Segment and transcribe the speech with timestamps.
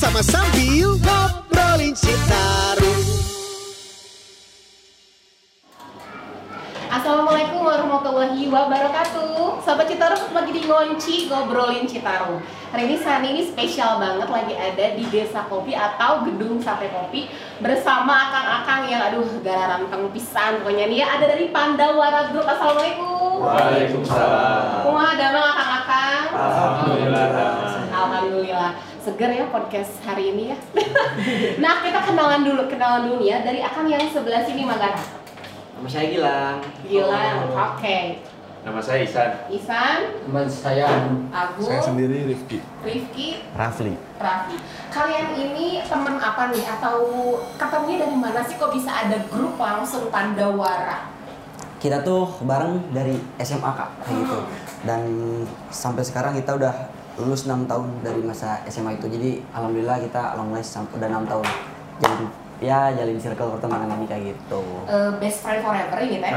[0.00, 3.04] bersama sambil ngobrolin Citarum.
[6.88, 9.60] Assalamualaikum warahmatullahi wabarakatuh.
[9.60, 12.40] Sobat Citarum lagi di Ngonci ngobrolin Citarum.
[12.72, 17.28] Hari ini Sani ini spesial banget lagi ada di Desa Kopi atau Gedung Sate Kopi
[17.60, 20.64] Bersama akang-akang yang aduh gara ranteng pisan.
[20.64, 22.48] Pokoknya nih ya ada dari Pandawara Group.
[22.48, 23.44] Assalamualaikum.
[23.44, 24.80] Waalaikumsalam.
[24.80, 25.49] Kumaha damang
[29.00, 30.58] seger ya podcast hari ini ya
[31.64, 35.00] Nah kita kenalan dulu, kenalan dulu ya Dari akang yang sebelah sini Magana
[35.80, 36.56] Nama saya Gilang.
[36.84, 37.98] Gilang, oke
[38.60, 39.30] Nama saya Isan.
[39.48, 40.84] Isan, Teman saya
[41.32, 42.60] Agung, Saya sendiri Rifki.
[42.84, 43.96] Rifki, Rafli.
[44.20, 44.60] Raffi.
[44.92, 46.68] Kalian ini temen apa nih?
[46.68, 47.00] Atau
[47.56, 51.08] ketemunya dari mana sih kok bisa ada grup langsung Pandawara?
[51.80, 54.38] kita tuh bareng dari SMA kak kayak gitu.
[54.84, 55.00] Dan
[55.72, 59.06] sampai sekarang kita udah lulus 6 tahun dari masa SMA itu.
[59.10, 61.46] Jadi alhamdulillah kita long last sampai udah 6 tahun.
[62.00, 62.24] Jadi
[62.60, 64.62] ya jalin circle pertemanan ini kayak gitu.
[64.84, 66.32] Eh, best friend forever ini teh.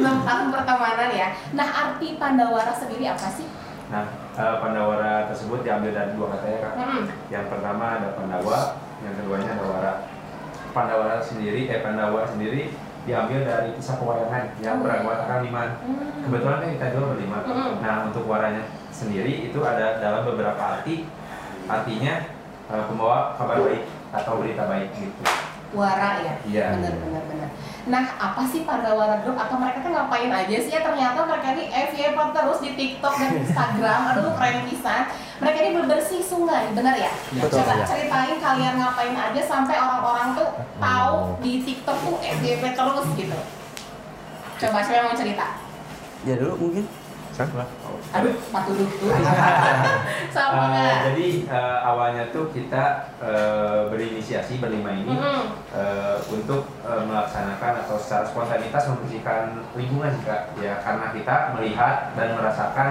[0.00, 1.28] 6 tahun pertemanan ya.
[1.52, 3.46] Nah arti Pandawara sendiri apa sih?
[3.92, 6.74] Nah, eh, Pandawara tersebut diambil dari dua kata ya kak.
[6.80, 7.04] Hmm.
[7.28, 8.58] Yang pertama ada Pandawa,
[9.04, 9.92] yang keduanya ada Wara.
[10.74, 12.74] Pandawara sendiri, eh Pandawa sendiri
[13.04, 15.24] diambil dari kisah pewayangan yang Oh, berangkat iya.
[15.28, 15.68] akan liman.
[15.84, 16.22] Hmm.
[16.24, 17.38] Kebetulan kan kita dua berlima.
[17.44, 17.72] Hmm.
[17.84, 21.04] Nah, untuk waranya sendiri itu ada dalam beberapa arti.
[21.64, 22.14] Artinya
[22.72, 25.22] eh, pembawa kabar baik atau berita baik gitu.
[25.74, 26.34] Wara ya?
[26.48, 26.66] Iya.
[26.80, 26.94] Bener.
[27.84, 31.64] Nah apa sih Pandawara Group atau mereka tuh ngapain aja sih ya ternyata mereka ini
[31.68, 34.00] FYP terus di TikTok dan Instagram.
[34.14, 35.02] Aduh keren pisan.
[35.34, 37.10] Mereka ini berbersih sungai, benar ya?
[37.34, 37.84] Betul, Coba ya.
[37.84, 43.38] ceritain kalian ngapain aja sampai orang-orang tuh tahu di TikTok tuh FYP terus gitu.
[44.54, 45.46] Coba siapa yang mau cerita?
[46.24, 46.84] Ya dulu mungkin.
[47.34, 47.66] Siapa?
[48.14, 48.84] Aduh, dulu.
[50.34, 55.42] Sama Eh, jadi eh, awalnya tuh kita eh, berinisiasi berlima ini Mm-mm.
[55.74, 62.38] eh, untuk eh, melaksanakan atau secara spontanitas membersihkan lingkungan kak ya karena kita melihat dan
[62.38, 62.90] merasakan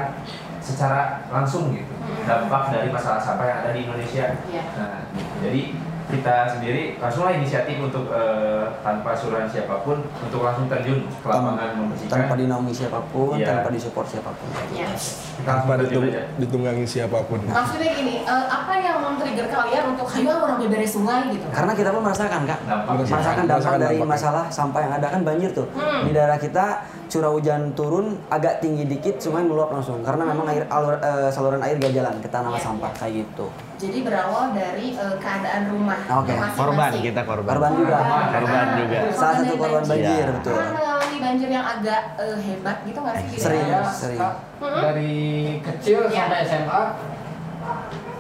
[0.60, 2.28] secara langsung gitu Hmm.
[2.28, 4.36] dampak dari masalah sampah yang ada di Indonesia.
[4.52, 4.64] Iya.
[4.76, 5.08] Nah,
[5.40, 5.72] jadi
[6.14, 11.74] kita sendiri langsunglah inisiatif untuk eh, tanpa suruhan siapa pun untuk langsung terjun ke lapangan
[11.76, 12.14] membersihkan.
[12.14, 13.48] Tanpa dinaungi siapa pun, Iya.
[13.50, 14.48] tanpa disupport siapa pun.
[14.70, 14.90] Iya.
[14.94, 16.22] Kita Tanpa ditung aja.
[16.38, 17.40] ditunggangi siapa pun.
[17.42, 21.46] Maksudnya gini, eh, apa yang men-trigger kalian untuk ayo orang beberes sungai gitu?
[21.50, 22.92] Karena kita pun merasakan kak, Dampak.
[23.02, 24.06] merasakan dampak dari dampaknya.
[24.06, 26.06] masalah sampah yang ada kan banjir tuh Hmm.
[26.06, 26.66] di daerah kita
[27.06, 31.60] curah hujan turun agak tinggi dikit sungai meluap langsung karena memang air alur, eh, saluran
[31.60, 36.00] air gak jalan ke tanah Iya, sampah kayak gitu Jadi berawal dari eh, keadaan rumah
[36.16, 36.32] Oke.
[36.32, 36.58] masing-masing.
[36.58, 37.98] korban kita korban korban juga
[38.32, 38.98] Korban Ah, juga.
[39.12, 40.34] salah satu korban banjir Iya.
[40.34, 43.38] betul Pernah mengalami banjir yang agak eh, hebat gitu nggak sih?
[43.38, 43.88] Sering, daerah?
[43.90, 44.20] sering.
[44.20, 44.82] Mm-mm.
[44.82, 45.14] dari
[45.62, 46.24] kecil Iya.
[46.24, 46.82] sampai SMA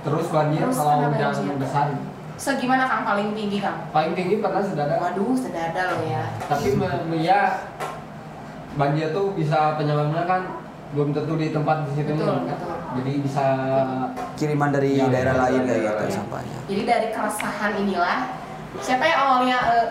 [0.01, 1.55] terus banjir Terus kalau hujan banjir.
[1.57, 1.87] besar
[2.33, 3.77] Segimana kang paling tinggi kang?
[3.89, 6.23] paling tinggi pernah sedada Waduh, sedada loh ya.
[6.43, 6.75] tapi
[7.21, 7.41] ya
[8.73, 10.41] banjir tuh bisa penyebabnya kan
[10.93, 12.53] belum tentu di tempat di situ Betul, nih.
[12.53, 12.73] betul.
[12.93, 13.45] jadi bisa
[14.33, 18.17] kiriman dari Ya, daerah lain dari kayak daerah gitu sampahnya Jadi dari keresahan inilah,
[18.77, 19.87] siapa yang awalnya eh,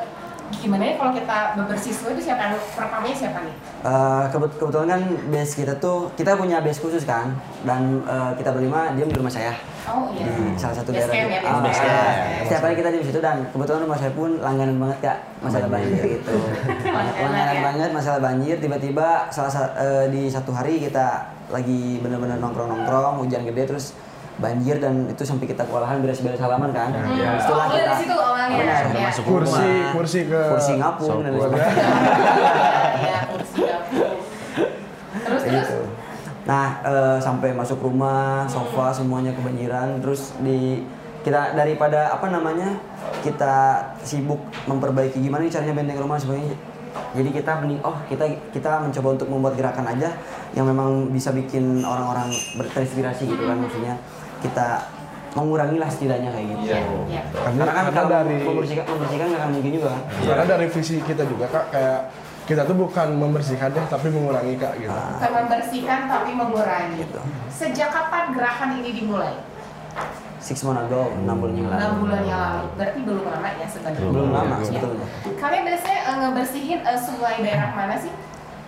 [0.54, 3.54] gimana ya kalau kita bebersih sungai itu siapa yang pertamanya siapa nih?
[3.82, 7.32] Eh, kebet- kebetulan kan base kita tuh kita punya base khusus kan
[7.62, 10.22] dan eh, kita berlima dia di rumah saya Oh iya.
[10.24, 11.90] di salah satu Base daerah camp ya, base base camp.
[11.90, 12.42] camp.
[12.44, 16.02] setiap hari kita di situ dan kebetulan rumah saya pun langganan banget kak masalah banjir
[16.12, 16.34] gitu
[17.18, 17.62] langganan ya.
[17.64, 21.06] banget masalah banjir tiba-tiba salah sa- eh, di satu hari kita
[21.48, 23.90] lagi bener-bener nongkrong-nongkrong hujan gede terus
[24.34, 27.12] banjir dan itu sampai kita kewalahan beres-beres halaman kan Hmm.
[27.12, 27.36] Iya.
[27.36, 28.56] setelah Oh, dari kita situ awalnya.
[28.56, 29.02] Benar, Ya.
[29.06, 29.90] masuk Kursi, rumah.
[29.92, 31.84] kursi ke kursi ngapung dan sebagainya.
[32.96, 34.08] Iya, kursi dapur.
[35.12, 35.52] Terus terus.
[35.52, 35.78] gitu.
[36.42, 40.82] Nah, eh, sampai masuk rumah, sofa semuanya kebanjiran, terus di
[41.22, 42.74] kita daripada apa namanya
[43.22, 43.54] kita
[44.00, 46.56] sibuk memperbaiki gimana nih caranya benteng rumah dan sebagainya.
[47.12, 50.16] Jadi kita mending oh kita kita mencoba untuk membuat gerakan aja
[50.56, 53.94] yang memang bisa bikin orang-orang berterinspirasi gitu kan maksudnya
[54.40, 54.80] kita
[55.32, 56.64] mengurangi lah setidaknya kayak gitu.
[56.68, 56.78] Iya.
[57.08, 57.22] Iya.
[57.32, 60.02] Karena, Karena kan karena kalau dari membersihkan membersihkan nggak akan mungkin juga kan.
[60.28, 62.00] karena dari visi kita juga kak kayak
[62.42, 64.92] kita tuh bukan membersihkan deh tapi mengurangi kak gitu.
[64.92, 66.96] Bukan membersihkan tapi mengurangi.
[67.00, 67.20] Gitu.
[67.48, 69.51] Sejak kapan gerakan ini dimulai?
[70.42, 71.78] Six months ago, enam bulan yang lalu.
[71.78, 72.66] Enam bulan yang lalu.
[72.74, 74.00] Berarti belum lama ya sebenarnya.
[74.04, 74.64] Belum lama Ya.
[74.66, 75.06] sebetulnya.
[75.38, 78.12] Kalian biasanya eh, ngebersihin eh, sungai daerah mana sih?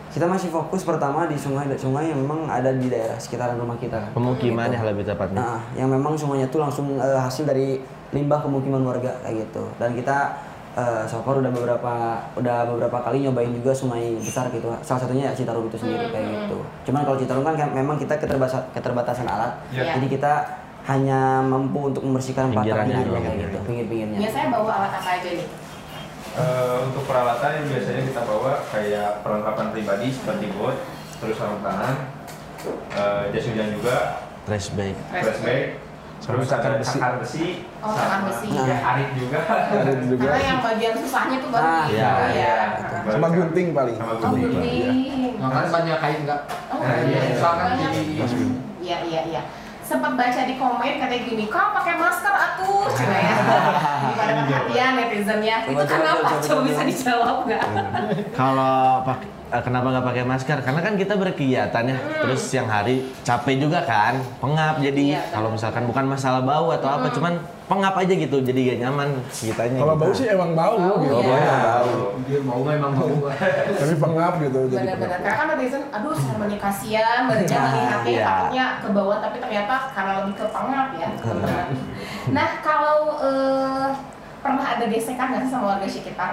[0.09, 3.99] Kita masih fokus pertama di sungai-sungai yang memang ada di daerah sekitaran rumah kita.
[3.99, 4.11] kan.
[4.15, 5.35] Pemukiman ya lebih tepatnya.
[5.35, 9.67] Nah, yang memang sungainya tuh langsung eh, hasil dari limbah pemukiman warga kayak gitu.
[9.75, 10.39] Dan kita
[10.79, 11.95] eh, so far udah beberapa
[12.39, 14.71] udah beberapa kali nyobain juga sungai besar gitu.
[14.81, 16.63] Salah satunya ya Citarum itu sendiri kayak gitu.
[16.87, 19.59] Cuman kalau Citarum kan kayak memang kita keterbatasan keterbatasan alat.
[19.75, 19.99] Iya.
[19.99, 23.45] Jadi kita hanya mampu untuk membersihkan Pinggirannya patahannya ya.
[23.47, 24.19] gitu, pinggir-pinggirnya.
[24.21, 25.49] Biasanya bawa alat apa aja nih?
[26.35, 30.77] Eh, untuk peralatan yang biasanya kita bawa kayak perlengkapan pribadi seperti bot,
[31.17, 31.95] terus sarung tangan,
[32.91, 33.97] eh, jas hujan juga,
[34.45, 34.93] Trash bag.
[35.09, 35.65] trash bag,
[36.21, 36.97] terus ada besi.
[36.99, 37.47] cakar besi,
[37.81, 38.49] Oh, sama besi.
[38.51, 42.29] ya, arit juga, Ada juga Karena yang bagian susahnya tuh baru Ah, iya, ya.
[42.29, 42.55] iya.
[43.09, 43.97] sama gunting paling.
[43.97, 44.53] sama Oh, gunting.
[44.53, 45.33] gunting.
[45.39, 46.41] Makanya banyak kain enggak?
[46.69, 47.19] Oh, Nah, iya.
[47.23, 47.37] iya.
[47.41, 47.91] Banyak.
[47.95, 48.15] di
[48.85, 49.43] Iya, iya, iya.
[49.85, 53.35] Sempat baca di komen katanya gini, kau pakai masker atuh, cina ya.
[54.09, 55.57] Gimana perhatian netizennya?
[55.63, 56.17] Itu Coba, coba, kenapa?
[56.17, 57.63] coba, Coba, coba, bisa dijawab nggak?
[58.33, 60.59] Kalau pak- eh, kenapa nggak pakai masker?
[60.61, 61.97] Karena kan kita berkegiatan ya.
[62.01, 65.03] Terus siang hari capek juga kan, pengap jadi.
[65.15, 69.09] Iya, kalau misalkan bukan masalah bau atau apa, cuman pengap aja gitu, jadi gak nyaman
[69.33, 69.81] kitanya.
[69.81, 70.03] Kalau gitu.
[70.05, 71.17] bau sih emang bau Bau, gitu.
[71.17, 71.25] iya.
[71.25, 72.07] Baunya bau.
[72.29, 73.09] dia mau memang mau.
[73.81, 74.85] Tapi pengap gitu jadi.
[74.85, 75.19] Benar-benar.
[75.25, 78.25] Karena kan netizen, aduh sama nih kasihan, baca Nah, melihatnya iya.
[78.29, 81.09] takutnya ke bawah, tapi ternyata karena lebih ke pengap ya.
[81.17, 81.67] teman-teman.
[82.37, 83.89] Nah, kalau eh,
[84.45, 86.31] pernah ada gesekan nggak sih sama warga sekitar?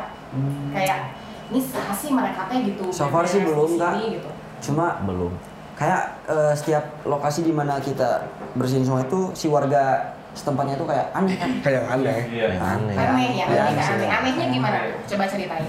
[0.76, 1.16] Kayak,
[1.48, 2.84] ini sah sih mereka teh gitu.
[2.92, 3.94] So far sih belum, Kak.
[4.04, 4.30] Gitu.
[4.62, 5.32] Cuma belum.
[5.72, 8.22] kayak eh, setiap lokasi di mana kita
[8.54, 11.52] bersihin sungai itu si warga setempatnya itu kayak aneh kan.
[11.60, 12.20] Kayak aneh.
[12.32, 12.48] Iya.
[12.56, 12.96] Aneh.
[12.96, 13.94] Aneh ya, Iya, ke sih.
[14.00, 14.10] aneh.
[14.10, 14.78] Anehnya gimana?
[15.04, 15.68] Coba ceritain.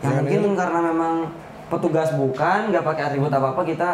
[0.00, 0.56] Ya Yang mungkin aneh.
[0.56, 1.14] karena memang
[1.68, 3.90] petugas bukan, nggak pakai atribut apa-apa kita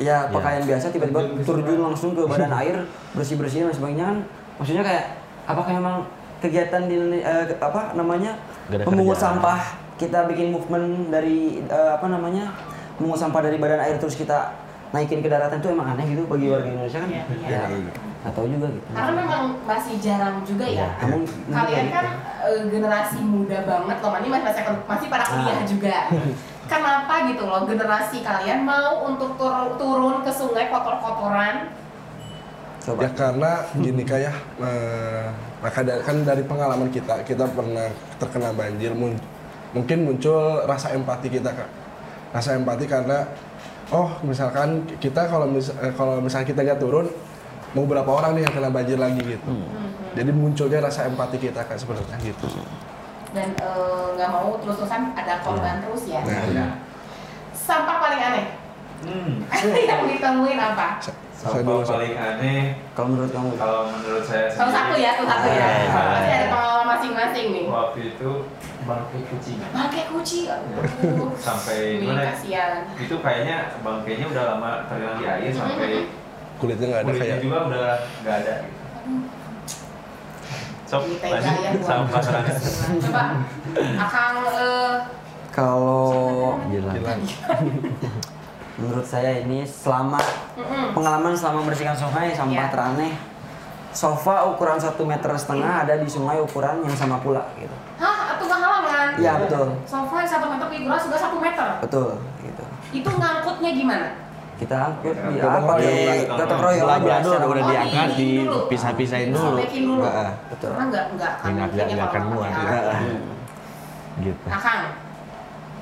[0.00, 2.72] ya pakaian biasa tiba-tiba terjun langsung ke badan air
[3.12, 4.16] bersih-bersihin dan sebagainya kan
[4.56, 5.04] maksudnya kayak
[5.44, 5.96] apakah memang
[6.40, 8.32] kegiatan di eh, apa namanya
[8.64, 9.60] pemungut sampah
[10.00, 12.48] kita bikin movement dari eh, apa namanya
[12.96, 14.56] pemungut sampah dari badan air terus kita
[14.90, 17.48] naikin ke daratan itu emang aneh gitu bagi warga Indonesia kan Iya, iya.
[17.48, 17.78] ya
[18.20, 20.88] nggak tahu juga gitu Karena memang masih jarang juga ya.
[20.98, 22.06] namun Kalian mungkin kan
[22.42, 25.64] eh, generasi muda banget loh, ini masih masih, masih pada kuliah Ah.
[25.64, 25.96] juga.
[26.70, 31.74] Kenapa gitu loh generasi kalian mau untuk tur- turun ke sungai kotor-kotoran?
[32.80, 35.24] coba Ya karena gini kayak eh,
[35.58, 39.20] maka da- kan dari pengalaman kita kita pernah terkena banjir mun-
[39.70, 41.68] mungkin muncul rasa empati kita kak
[42.30, 43.28] rasa empati karena
[43.90, 47.06] oh misalkan kita kalau mis eh, kalau misalkan kita nggak turun
[47.70, 49.50] mau berapa orang nih yang kena banjir lagi gitu
[50.14, 52.46] jadi munculnya rasa empati kita kak sebenarnya gitu
[53.30, 56.18] Dan eh, nggak mau terus-terusan ada korban terus ya.
[56.26, 56.66] nah ya.
[57.54, 58.46] Sampah paling aneh
[59.00, 59.40] Hmm.
[59.88, 61.00] yang ditemuin apa?
[61.00, 61.16] Saya
[61.64, 65.56] Sampah paling aneh kalau menurut kamu kalau menurut saya Salah satu ya, salah satu ya.
[65.56, 65.88] Iya.
[65.88, 67.64] Pasti ada pengalaman masing-masing nih.
[67.66, 68.30] waktu itu
[68.80, 71.30] bangkai kucing Bangke kucing, aduh.
[71.36, 72.72] sampai Ini mana kasihan.
[72.96, 75.90] itu kayaknya bangkainya udah lama tergenang di air sampai
[76.56, 77.86] kulitnya nggak ada kulitnya kayak juga udah
[78.20, 78.78] nggak ada gitu.
[80.90, 82.44] Tega lanjut ya, sama pasangan.
[82.98, 83.24] Coba,
[83.94, 84.94] Akang eh,
[85.54, 86.58] kalau
[88.74, 90.18] menurut saya ini selama
[90.56, 90.90] mm-mm.
[90.90, 92.72] pengalaman selama membersihkan sungai sampah Iya.
[92.72, 93.12] teraneh
[93.90, 98.44] sofa ukuran satu meter setengah ada di sungai ukuran yang sama pula gitu Hah, itu
[98.44, 99.08] nggak halaman?
[99.16, 101.68] iya betul Sofa yang satu meter figuran sudah satu meter.
[101.80, 102.08] betul
[102.40, 104.08] gitu Itu ngangkutnya gimana?
[104.56, 105.88] kita angkut di apa di
[106.28, 108.58] gotong royong aja secara udah Oh, diangkat, diinin dulu.
[108.60, 109.56] dipisah-pisahin dulu.
[110.04, 110.30] Heeh.
[110.46, 112.52] betul Karena nggak nggak akan Nggak- nggak- mungkin ya nggak akan muat.
[112.52, 112.98] Heeh.
[114.20, 114.44] Gitu.
[114.46, 114.82] Akang,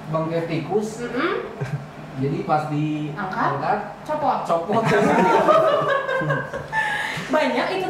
[0.08, 0.88] Bangkai tikus.
[1.02, 1.32] mm-mm,
[2.18, 3.46] Jadi pas Angkat?
[3.50, 4.38] diangkat copot.
[4.46, 4.82] copot.
[7.28, 7.87] Banyak itu kan?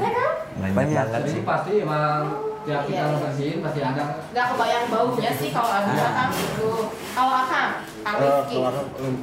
[0.58, 0.94] Banyak, Banyak.
[1.06, 1.42] banget Jadi sih.
[1.42, 2.22] pasti emang
[2.60, 3.18] tiap Iya, kita iya.
[3.18, 4.02] bersihin pasti ada.
[4.28, 6.70] Nggak kebayang baunya sih kalau ada Akang itu.
[7.10, 7.70] Kalau Akang,
[8.02, 8.56] Kang Eh, Rizky.
[8.58, 9.14] kalau em,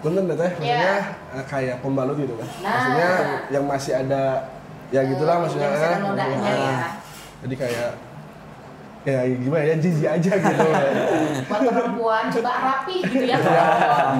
[0.00, 1.36] Punten deh teh, maksudnya Iya.
[1.36, 2.48] eh, kayak pembalut gitu kan.
[2.58, 2.72] Nah.
[2.72, 3.10] Maksudnya
[3.50, 4.22] yang masih ada
[4.88, 5.62] ya gitulah maksudnya.
[5.62, 6.88] yang masih ada eh, nodanya eh, ya.
[7.40, 7.88] Jadi kayak
[9.00, 10.66] ya gimana ya jijik aja gitu.
[11.48, 13.64] Buat perempuan coba rapi gitu ya kalau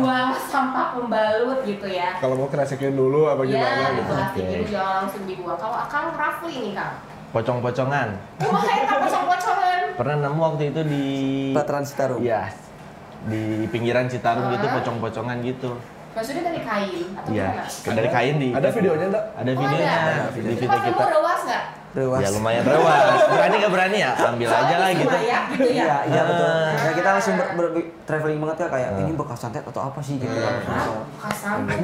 [0.00, 2.16] buang sampah pembalut gitu ya.
[2.16, 4.12] Kalau mau kerasakin dulu apa Ya, gimana di gitu.
[4.14, 4.42] Oke.
[4.42, 5.56] itu jangan langsung dibuang.
[5.56, 6.94] Kalau Akang Rafli nih Kang.
[7.30, 8.08] Pocong-pocongan.
[8.40, 9.78] Kayak tak pocong-pocongan.
[9.94, 11.04] Pernah nemu waktu itu di
[11.52, 12.18] Veteran Citarum.
[12.18, 12.42] Iya.
[13.22, 15.76] Di pinggiran Citarum gitu pocong-pocongan gitu.
[16.10, 17.48] Maksudnya dari kain atau Iya.
[17.70, 17.94] gimana?
[17.94, 19.24] Dari kain di Ada videonya enggak?
[19.30, 20.14] Ada Oh, videonya ada.
[20.26, 20.90] di video kita.
[20.90, 21.64] nemu rewas nggak?
[21.90, 22.22] Rewas.
[22.22, 23.18] Ya lumayan rewas.
[23.26, 24.12] Berani gak berani ya?
[24.14, 25.10] Ambil aja lah gitu.
[25.10, 25.82] Semayap gitu ya.
[25.82, 26.46] Iya, iya betul.
[26.46, 26.70] Ah.
[26.70, 30.14] Ya kita langsung ber, ber- traveling banget ya kayak ini bekas santet atau apa sih
[30.16, 30.54] gitu kan.
[30.64, 30.86] Hah?
[31.10, 31.78] Bekas sampah.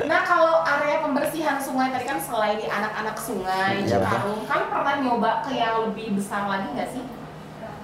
[0.00, 4.00] Nah kalau area pembersihan sungai tadi kan selain di anak-anak sungai, Iya.
[4.00, 7.02] Citarum, kan pernah nyoba ke yang lebih besar lagi nggak sih?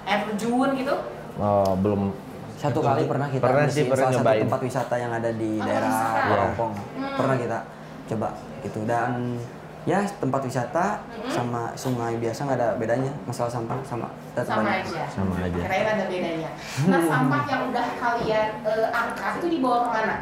[0.02, 0.94] Air terjun gitu?
[1.36, 2.10] Oh, belum
[2.56, 5.62] Satu kali pernah kita Pernah sih, pernah salah satu tempat wisata yang ada di Oh,
[5.62, 6.20] daerah wisata.
[6.26, 6.72] Parongpong.
[6.96, 7.14] Hmm.
[7.14, 7.58] Pernah kita
[8.06, 8.28] coba
[8.58, 9.36] gitu dan
[9.86, 11.30] ya tempat wisata Hmm.
[11.30, 14.82] sama sungai biasa nggak ada bedanya masalah sampah sama Sama banyak.
[14.84, 15.02] aja.
[15.08, 15.56] Sama aja.
[15.56, 16.50] Kirain ada bedanya.
[16.84, 20.16] Nah sampah yang udah kalian eh, angkat itu dibawa ke mana?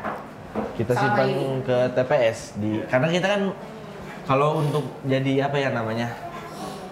[0.70, 1.44] kita Sama simpan ini.
[1.64, 3.42] ke TPS di karena kita kan
[4.24, 6.08] Kalau untuk jadi apa ya namanya?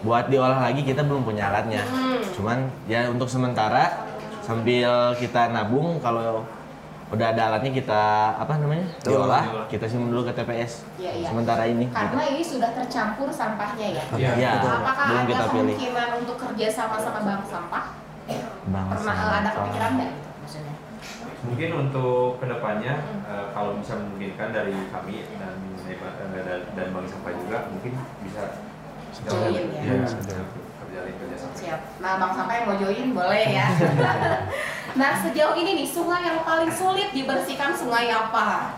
[0.02, 1.80] Buat diolah lagi kita belum punya alatnya.
[1.82, 2.20] Hmm.
[2.30, 4.04] Cuman ya untuk sementara
[4.40, 6.44] sambil kita nabung kalau
[7.12, 8.02] udah ada alatnya kita
[8.40, 8.88] apa namanya?
[9.04, 10.72] diolah, kita simpan dulu ke TPS.
[10.96, 11.28] Iya, iya.
[11.28, 11.84] Sementara ini.
[11.92, 12.32] Karena gitu.
[12.32, 14.04] ini sudah tercampur sampahnya ya.
[14.16, 14.30] Iya.
[14.40, 15.76] Ya, Apakah belum ada kita pilih.
[15.76, 17.84] kemungkinan untuk kerja sama sama bank sampah?
[18.72, 19.38] Bang Pernah sampah.
[19.44, 20.10] ada kepikiran nggak?
[20.16, 20.74] gitu Maksudnya.
[21.42, 22.94] Mungkin untuk ke depannya
[23.28, 25.54] eh, kalau bisa memungkinkan dari kami dan
[25.84, 25.98] eh,
[26.32, 27.92] dan, dan Bank Sampah juga mungkin
[28.24, 28.42] bisa
[29.28, 29.80] Join ya.
[29.84, 30.36] Iya, Bisa kerja
[30.80, 31.52] kerjalin kerja sama.
[31.72, 31.80] Siap.
[31.98, 33.66] Nah, Bang Sampah yang mau join boleh ya.
[35.00, 38.76] nah, sejauh ini nih sungai yang paling sulit dibersihkan sungai apa?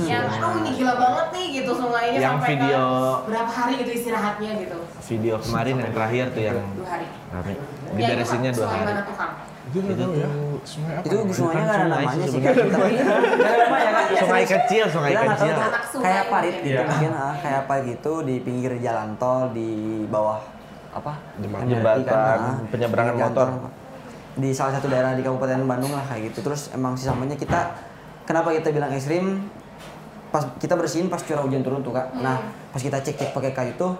[0.00, 3.90] Yang aduh ini gila banget nih gitu sungainya Yang sampai video- ke berapa hari gitu
[3.92, 4.78] istirahatnya gitu.
[5.08, 7.06] Video kemarin yang terakhir tuh yang Dua hari.
[7.30, 7.54] Ya,
[7.92, 8.88] Diberesinnya itu dua sungai hari.
[8.88, 9.32] mana tuh, Kang?
[9.64, 10.28] Itu nggak tahu ya.
[10.66, 11.04] Sungai apa?
[11.06, 11.34] Itu namanya?
[11.34, 12.54] semuanya nggak ada sungai namanya sih sih kan.
[12.54, 14.04] Tapi nggak ada namanya kan.
[14.20, 15.54] Sungai kecil, sungai kecil.
[15.86, 16.82] sungai kayak parit gitu Iya.
[16.84, 19.70] mungkin ah, kayak apa gitu di pinggir jalan tol di
[20.06, 20.38] bawah
[20.90, 21.66] apa Jembatan.
[21.70, 23.46] Jembatan, ah, penyeberangan motor.
[23.46, 23.70] tol.
[24.30, 27.74] di salah satu daerah di Kabupaten Bandung lah kayak gitu terus emang si sampahnya kita
[28.24, 29.42] kenapa kita bilang ekstrim
[30.30, 32.38] pas kita bersihin pas curah hujan turun tuh kak nah
[32.70, 33.98] pas kita cek cek pakai kayu tuh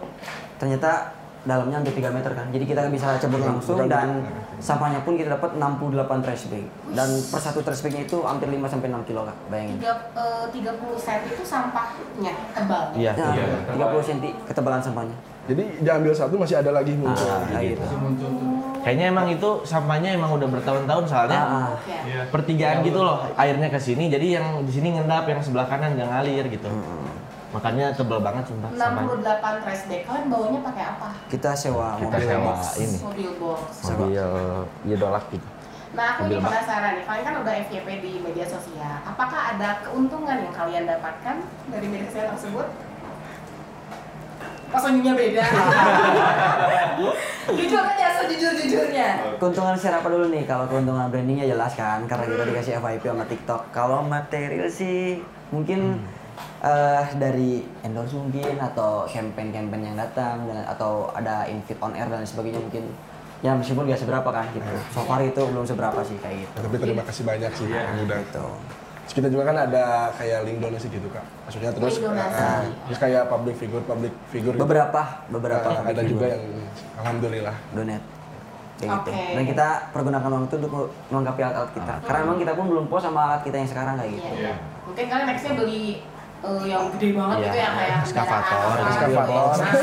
[0.56, 4.20] ternyata dalamnya hampir 3 meter kan jadi kita bisa cebur langsung dan
[4.60, 8.60] sampahnya pun kita dapat 68 trash bag dan per satu trash bagnya itu hampir 5
[8.68, 12.84] sampai 6 kilo kak bayangin Tiga, eh, 30 cm itu sampahnya tebal.
[12.92, 13.12] Iya.
[13.16, 15.16] Ya, Iya, 30 cm ketebalan sampahnya.
[15.48, 17.26] Jadi diambil satu masih ada lagi muncul.
[17.26, 17.80] Ah, gitu.
[17.80, 18.48] Masih muncul tuh.
[18.80, 21.40] Kayaknya emang itu sampahnya emang udah bertahun-tahun soalnya.
[21.40, 21.66] Ah, ah.
[21.76, 21.90] Oke.
[22.10, 22.22] Iya.
[22.32, 26.08] pertigaan gitu loh airnya ke sini jadi yang di sini ngendap yang sebelah kanan nggak
[26.08, 26.68] ngalir gitu
[27.50, 30.02] makanya tebel banget sumpah sampahnya 68 trash bag.
[30.06, 31.08] Kalian bawanya pakai apa?
[31.26, 32.62] Kita sewa kita mobil sewa box.
[32.78, 33.62] ini Mobil box.
[33.90, 34.26] mobil
[34.86, 35.48] idolak gitu
[35.90, 37.02] Nah, aku Mobil ini penasaran nih.
[37.02, 39.02] Kalian kan udah FYP di media sosial.
[39.02, 42.66] Apakah ada keuntungan yang kalian dapatkan dari media sosial tersebut?
[44.70, 45.42] Pasalnya beda.
[47.50, 49.08] Jujur aja, sejujur-jujurnya.
[49.42, 50.46] Keuntungan share apa dulu nih?
[50.46, 53.62] Kalau keuntungan brandingnya jelas kan, karena kita dikasih FYP sama TikTok.
[53.74, 55.18] Kalau material sih
[55.50, 55.98] mungkin
[56.62, 62.22] eh, dari endorse mungkin atau campaign-campaign yang datang dan atau ada invite on air dan
[62.22, 62.86] sebagainya mungkin
[63.40, 64.68] ya meskipun gak seberapa kan gitu.
[64.94, 66.58] So far itu belum seberapa sih kayak gitu.
[66.60, 67.82] Tapi terima kasih banyak sih Iya.
[67.82, 68.18] yang udah.
[68.22, 68.46] Gitu.
[69.10, 71.26] Terus kita juga kan ada kayak link donasi gitu kak.
[71.42, 74.62] Maksudnya terus ah, terus kayak public figure public figure gitu.
[74.62, 76.46] Beberapa beberapa Ah, ada juga yang
[76.94, 77.56] alhamdulillah.
[77.74, 78.06] donate
[78.78, 79.10] kayak gitu.
[79.10, 79.22] Oke.
[79.34, 80.70] Dan kita pergunakan uang itu untuk
[81.10, 81.94] melengkapi alat-alat kita.
[82.00, 84.30] Karena memang kita pun belum puas sama alat kita yang sekarang kayak gitu.
[84.30, 84.38] Iya.
[84.38, 84.54] Iya.
[84.86, 85.82] Mungkin kalian nextnya beli
[86.40, 89.58] eh, yang gede banget Iya, gitu ya kayak eskavator, eskavator.
[89.58, 89.74] gitu.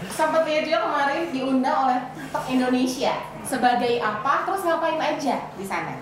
[0.10, 5.92] Sempat lihat juga kemarin diundang oleh TikTok Indonesia sebagai apa terus ngapain aja di sana?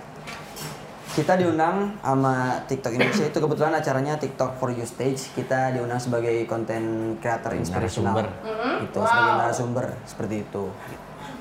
[1.19, 5.35] Kita diundang sama TikTok Indonesia itu kebetulan acaranya TikTok for You Stage.
[5.35, 8.15] Kita diundang sebagai konten creator inspirational.
[8.15, 8.27] Narasumber.
[8.47, 8.87] Mhm.
[8.87, 9.09] Itu Wow.
[9.11, 10.65] sebagai narasumber seperti itu.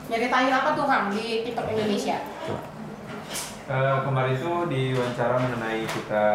[0.10, 2.18] Nyeritain apa tuh Kang di TikTok Indonesia?
[3.70, 6.26] Eh, kemarin itu diwawancara mengenai kita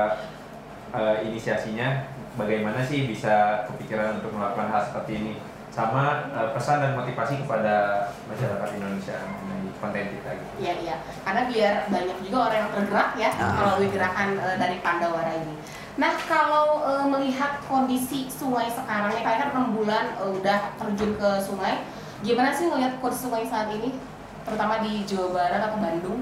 [0.95, 2.05] eh, inisiasinya
[2.39, 5.33] bagaimana sih bisa kepikiran untuk melakukan hal seperti ini
[5.73, 10.53] sama eh, pesan dan motivasi kepada masyarakat Indonesia mengenai konten kita gitu.
[10.61, 13.51] Iya iya, karena biar banyak juga orang yang tergerak ya Ah.
[13.57, 15.57] melalui gerakan eh, dari Pandawara ini.
[15.97, 21.17] Nah kalau eh, melihat kondisi sungai sekarang ya, kalian kan enam bulan eh, udah terjun
[21.17, 21.81] ke sungai,
[22.21, 23.97] gimana sih melihat kondisi sungai saat ini,
[24.45, 26.21] terutama di Jawa Barat atau Bandung?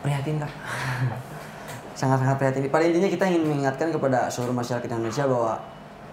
[0.00, 0.52] Prihatin kak.
[1.98, 2.70] Sangat-sangat prihatin.
[2.72, 5.60] Pada intinya kita ingin mengingatkan kepada seluruh masyarakat Indonesia bahwa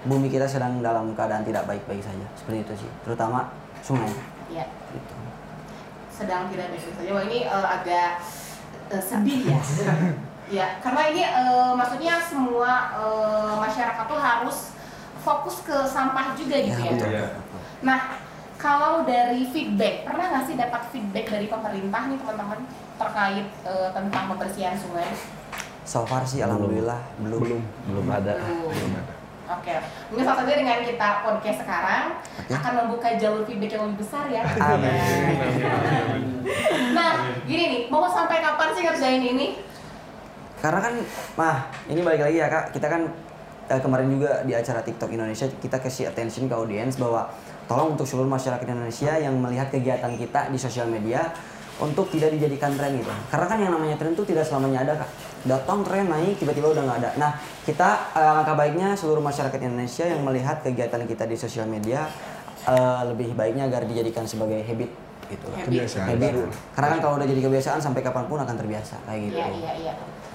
[0.06, 2.26] bumi kita sedang dalam keadaan tidak baik-baik saja.
[2.38, 2.92] Seperti itu sih.
[3.02, 3.50] Terutama
[3.82, 4.12] sungai.
[4.48, 5.14] Ya, Gitu.
[6.14, 7.12] sedang tidak baik saja.
[7.14, 8.12] Wah ini eh, agak
[8.90, 9.60] eh, sedih ya.
[10.62, 14.58] ya, karena ini eh, maksudnya semua eh, masyarakat tuh harus
[15.22, 16.88] fokus ke sampah juga gitu ya.
[16.88, 17.10] Ya, betul.
[17.12, 17.28] Iya.
[17.84, 18.00] Nah,
[18.58, 22.60] kalau dari feedback, pernah nggak sih dapat feedback dari pemerintah nih teman-teman
[22.98, 25.06] terkait eh, tentang pembersihan sungai?
[25.88, 27.40] So far sih alhamdulillah belum.
[27.44, 27.62] Belum.
[27.88, 29.00] belum ada Belum.
[29.48, 29.72] Oke,
[30.12, 32.20] mungkin salah satunya dengan kita podcast sekarang
[32.52, 34.44] akan membuka jalur feedback yang lebih besar ya.
[36.92, 37.12] nah,
[37.48, 39.48] gini nih, mau sampai kapan sih ngerjain ini?
[40.60, 40.94] Karena kan,
[41.40, 43.02] mah ini balik lagi ya kak, kita kan
[43.72, 47.32] eh, kemarin juga di acara TikTok Indonesia kita kasih attention ke audiens bahwa
[47.72, 51.24] tolong untuk seluruh masyarakat Indonesia yang melihat kegiatan kita di sosial media
[51.80, 53.14] untuk tidak dijadikan tren gitu.
[53.32, 55.10] Karena kan yang namanya tren itu tidak selamanya ada kak.
[55.48, 57.12] Datang tren naik tiba-tiba udah nggak ada.
[57.16, 57.32] Nah
[57.64, 62.06] kita eh, langkah baiknya seluruh masyarakat Indonesia yang melihat kegiatan kita di sosial media
[62.68, 64.92] eh, lebih baiknya agar dijadikan sebagai habit
[65.32, 65.48] gitu.
[65.48, 65.66] Habit.
[65.72, 66.32] Kebiasaan Habit.
[66.36, 66.44] baru.
[66.76, 69.40] Karena kan kalau udah jadi kebiasaan sampai kapan pun akan terbiasa kayak gitu.
[69.40, 69.94] Iya, iya, iya.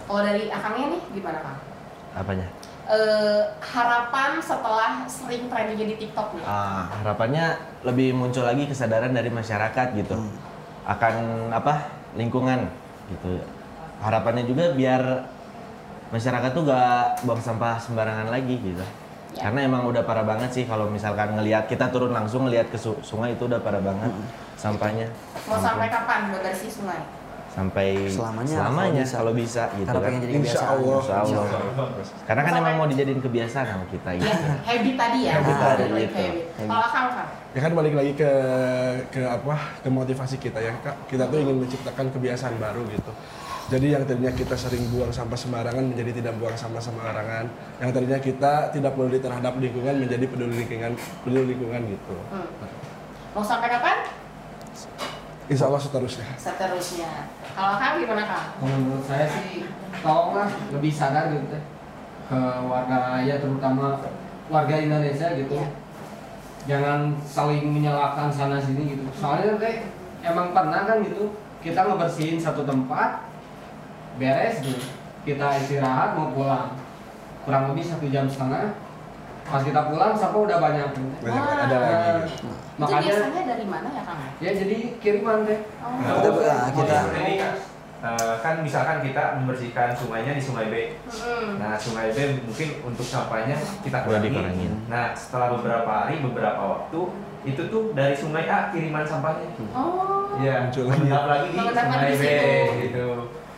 [0.09, 1.59] Kalau dari akangnya nih gimana kang?
[2.13, 2.45] apanya
[2.93, 6.45] eh, harapan setelah sering trending di TikTok nih?
[6.45, 10.19] Ah, harapannya lebih muncul lagi kesadaran dari masyarakat gitu
[10.83, 11.89] akan apa
[12.19, 12.69] lingkungan
[13.09, 13.39] gitu.
[14.03, 15.03] Harapannya juga biar
[16.11, 18.83] masyarakat tuh gak buang sampah sembarangan lagi gitu.
[19.33, 19.49] Ya.
[19.49, 23.01] Karena emang udah parah banget sih kalau misalkan ngelihat kita turun langsung ngelihat ke su-
[23.01, 24.13] sungai itu udah parah banget
[24.59, 25.09] sampahnya.
[25.49, 27.01] Mau sampai kapan bebersih sungai?
[27.53, 29.17] Sampai Selamanya, selamanya kalau bisa.
[29.17, 30.23] kalau bisa, gitu Karena kan.
[30.25, 30.61] jadi Insya.
[30.73, 31.01] Allah.
[31.05, 31.45] Insya Allah.
[32.25, 34.47] Karena kan emang mau dijadiin kebiasaan sama kita Ya, gitu.
[34.65, 35.33] habit tadi ya.
[35.37, 36.23] Habit Balik tadi, gitu.
[36.65, 37.27] Kalau Akang kan?
[37.53, 38.31] Ya kan balik lagi ke
[39.13, 39.55] ke apa?
[39.85, 40.97] Ke motivasi kita ya, Kak.
[41.07, 43.13] Kita tuh ingin menciptakan kebiasaan baru gitu.
[43.71, 47.45] Jadi yang tadinya kita sering buang sampah sembarangan menjadi tidak buang sampah sembarangan.
[47.79, 50.93] Yang tadinya kita tidak peduli terhadap lingkungan menjadi peduli lingkungan,
[51.23, 52.17] peduli lingkungan gitu.
[52.35, 52.49] Hmm.
[53.33, 53.99] Mau sampai kapan?
[55.49, 56.27] Insya Allah seterusnya.
[56.37, 57.11] Seterusnya.
[57.53, 58.47] Kalau Akang gimana Kang?
[58.57, 59.69] Kalau menurut saya sih
[60.01, 61.63] tolonglah lebih sadar gitu teh
[62.33, 64.01] ke warga ya terutama
[64.49, 65.57] warga Indonesia gitu.
[65.59, 65.69] Iya.
[66.63, 69.05] Jangan saling menyalahkan sana sini gitu.
[69.17, 69.85] Soalnya teh
[70.23, 73.32] emang pernah kan gitu kita ngebersihin satu tempat
[74.19, 74.83] beres gitu.
[75.23, 76.75] Kita istirahat mau pulang
[77.43, 78.75] kurang lebih satu jam setengah.
[79.43, 80.89] Pas kita pulang sampah udah banyak.
[81.21, 81.65] Banyak Wah.
[81.67, 82.11] ada lagi.
[82.31, 82.49] gitu.
[82.49, 84.19] Itu Makanya biasanya dari mana ya Kang?
[84.41, 85.61] ya jadi kiriman deh.
[85.83, 85.93] Oh.
[86.01, 87.53] Kita, nah, kita ini kan,
[88.03, 90.75] eh, kan misalkan kita membersihkan sungainya di Sungai B.
[91.11, 91.61] Hmm.
[91.61, 94.33] Nah, Sungai B mungkin untuk sampahnya kita kurangi.
[94.89, 97.01] Nah, setelah beberapa hari, beberapa waktu,
[97.45, 99.47] itu tuh dari Sungai A kiriman sampahnya.
[99.77, 100.33] Oh.
[100.41, 101.53] Iya, Muncul lagi.
[101.53, 102.25] di Sungai B
[102.89, 103.07] gitu.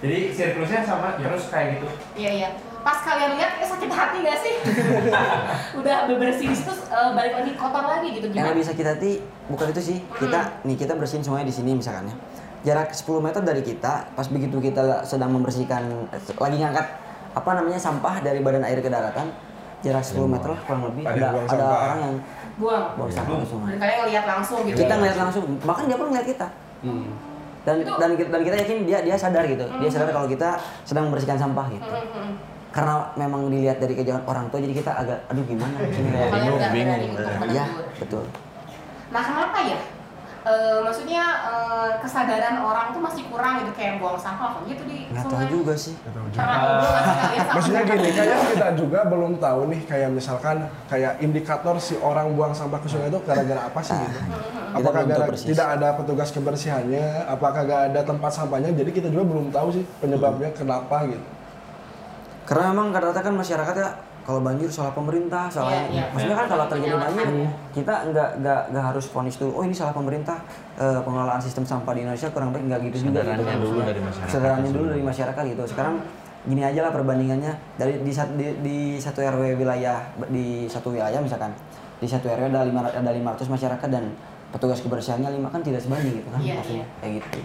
[0.05, 1.89] Jadi siklusnya sama terus kayak gitu.
[2.13, 2.49] Iya iya.
[2.85, 4.55] Pas kalian lihat eh, sakit hati gak sih?
[5.81, 8.53] Udah bebersih di situ eh, balik lagi kotor lagi gitu yang gimana?
[8.53, 9.11] lebih sakit hati
[9.49, 9.99] bukan itu sih.
[10.21, 12.17] Kita nih kita bersihin sungai di sini misalkan ya.
[12.65, 16.87] Jarak 10 meter dari kita, pas begitu kita sedang membersihkan lagi ngangkat
[17.37, 19.29] apa namanya sampah dari badan air ke daratan,
[19.85, 22.15] jarak 10 meter lah kurang lebih Ada ada yang orang yang
[22.57, 22.85] Buang.
[22.97, 23.69] buang sampah sungai.
[23.77, 24.77] Dan kalian ngeliat langsung gitu.
[24.81, 26.49] Kita ngeliat langsung, bahkan dia pun ngeliat kita.
[26.89, 27.34] Hmm.
[27.65, 29.65] Dan Itu- dan dan kita yakin dia dia sadar gitu.
[29.81, 31.89] Dia sadar kalau kita sedang membersihkan sampah gitu.
[31.89, 32.33] Hmm, hmm.
[32.75, 37.01] Karena memang dilihat dari kejauhan orang tua jadi kita agak aduh gimana ini Kalian Bingung,
[37.09, 37.49] bingung.
[37.49, 37.65] Iya,
[38.03, 38.25] betul.
[39.15, 39.79] Nah kenapa ya?
[40.45, 45.25] Eh, maksudnya eh, kesadaran orang tuh masih kurang gitu kayak buang sampah gitu di Nggak
[45.25, 45.49] tahu sungai.
[45.49, 45.95] juga sih.
[45.97, 51.97] Nggak sama Maksudnya gini, kayak kita juga belum tahu nih kayak misalkan kayak indikator si
[51.97, 54.19] orang buang sampah ke sungai itu gara-gara apa sih gitu.
[54.21, 59.09] Kita Apakah tahu gara tidak ada petugas kebersihannya, apakah gak ada tempat sampahnya, jadi kita
[59.09, 61.25] juga belum tahu sih penyebabnya kenapa gitu.
[62.45, 63.89] Karena memang kata-kata kan masyarakat ya
[64.25, 66.05] kalau banjir salah pemerintah, salah Iya, iya.
[66.09, 67.51] maksudnya kan kalau terjadi banjir ya.
[67.77, 69.53] kita nggak nggak nggak harus vonis dulu.
[69.61, 70.41] Oh ini salah pemerintah
[70.81, 73.21] eh, pengelolaan sistem sampah di Indonesia kurang baik nggak gitu juga.
[73.21, 73.45] Gitu.
[73.61, 74.29] dulu dari masyarakat.
[74.33, 75.63] Kesadarannya dulu dari masyarakat gitu.
[75.69, 75.95] Sekarang
[76.45, 81.53] gini aja lah perbandingannya dari di, di, di satu RW wilayah di satu wilayah misalkan
[82.01, 84.13] di satu RW ada lima ada 500 masyarakat dan
[84.53, 87.41] petugas kebersihannya lima kan tidak sebanding gitu kan Iya, maksudnya kayak gitu.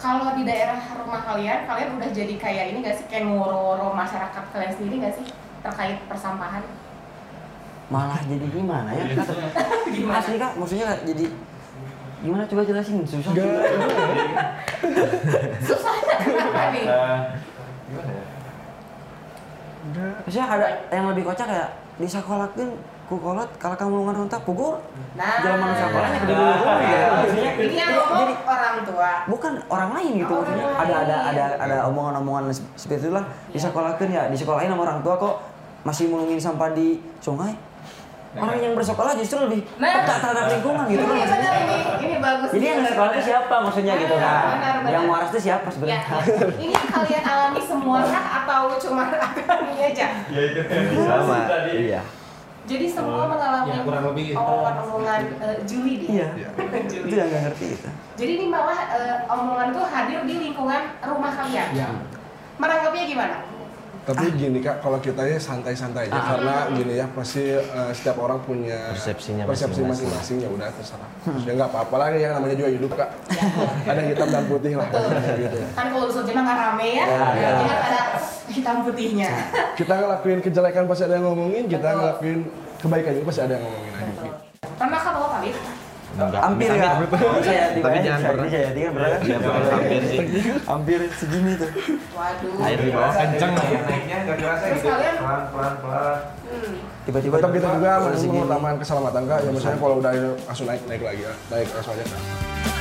[0.00, 4.44] Kalau di daerah rumah kalian, kalian udah jadi kayak ini gak sih kayak ngoro-ngoro masyarakat
[4.48, 5.26] kalian sendiri gak sih
[5.60, 6.62] terkait persampahan?
[7.86, 9.04] Malah jadi gimana ya?
[9.12, 9.26] Kak?
[9.90, 10.16] Gimana?
[10.16, 11.24] Asli kak, maksudnya Kak, jadi
[12.20, 13.32] gimana coba jelasin susah.
[13.32, 13.44] Gak,
[15.60, 16.84] Susahnya kenapa nih?
[16.84, 17.18] Eh,
[17.86, 18.24] gimana ya?
[20.22, 22.68] Maksudnya ada yang lebih kocak kayak di sekolah kan
[23.10, 24.78] kukolot kalau kamu ngan runtak pukul
[25.12, 26.64] Nah, jalan manusia sekolahnya ke dulu gitu.
[27.10, 29.10] Maksudnya ini yang ngomong orang tua.
[29.26, 31.26] bukan orang lain gitu maksudnya Orang ada ada lain.
[31.26, 32.42] ada ada omongan-omongan
[32.78, 35.34] seperti itulah di sekolah kan ya di sekolahin sama orang tua kok
[35.82, 36.88] masih mulungin sampah di
[37.18, 37.56] sungai
[38.32, 39.90] orang yang bersekolah justru lebih Nah.
[39.96, 42.48] peka terhadap lingkungan gitu Ini kan benar ini, ini bagus.
[42.52, 44.90] jadi yang Benar, sekolah itu siapa maksudnya gitu kan benar, benar.
[44.92, 46.00] yang waras itu siapa Ya, sebenarnya
[46.54, 50.06] ini yang kalian alami semua kah atau cuma akademi aja?
[50.26, 51.38] Ya itu yang Sama.
[51.44, 51.72] tadi.
[51.90, 52.02] Iya.
[52.62, 54.38] Jadi semua mengalami Ya, kurang lebih gitu.
[54.38, 56.08] omongan-omongan eh, Juli nih.
[56.12, 56.28] iya
[56.86, 57.08] Juli.
[57.10, 61.32] itu yang nggak ngerti gitu Jadi ini malah eh, omongan itu hadir di lingkungan rumah
[61.34, 61.68] kalian.
[61.74, 61.88] Ya.
[62.56, 63.36] Menanggapinya gimana?
[64.10, 68.42] Tapi gini kak, kalau kita ya santai-santai aja karena gini ya pasti eh, setiap orang
[68.42, 70.42] punya Persepsinya persepsi masing-masing.
[70.42, 71.10] ya udah terserah.
[71.46, 73.10] Ya nggak apa-apa lah ya namanya juga hidup kak.
[73.86, 74.88] Ada hitam dan putih lah
[75.38, 75.58] gitu.
[75.78, 77.50] Kan kalau usul Jema nggak rame ya, Ya, ya.
[77.86, 78.00] Ada
[78.50, 79.30] hitam putihnya.
[79.78, 81.98] Kita ngelakuin kejelekan pasti ada yang ngomongin, kita Betul.
[82.02, 82.38] ngelakuin
[82.82, 84.10] kebaikan juga pasti ada yang ngomongin aja.
[84.10, 84.28] Gitu.
[84.76, 85.29] Pernah kali?
[86.22, 86.42] Enggak.
[86.42, 86.90] hampir ya
[87.72, 88.44] Tapi jangan pernah.
[88.44, 90.18] bisa ya kan berapa Iya, pernah hampir sih.
[90.62, 91.70] hampir segini tuh
[92.10, 92.62] Waduh.
[92.62, 93.52] Air di bawah kenceng.
[93.56, 94.86] Naiknya nggak kerasa gitu.
[94.86, 96.18] Pelan pelan pelan.
[96.50, 96.74] Hmm.
[97.00, 99.38] tiba-tiba Tetap kita juga mengutamakan keselamatan kak.
[99.40, 100.12] Ya misalnya kalau udah
[100.44, 102.79] langsung naik naik lagi ya, naik langsung aja.